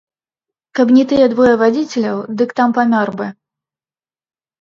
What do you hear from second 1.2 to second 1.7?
двое